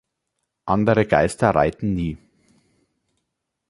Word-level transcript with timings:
Andere 0.65 1.05
Geister 1.05 1.51
reiten 1.53 1.93
nie. 1.93 2.17